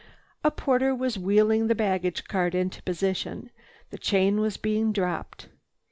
[0.43, 3.51] A porter was wheeling the baggage cart into position,
[3.91, 5.49] the chain was being dropped.